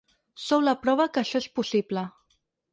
Sou 0.45 0.63
la 0.63 0.73
prova 0.85 1.07
que 1.17 1.23
això 1.23 1.43
és 1.45 1.51
possible. 1.61 2.09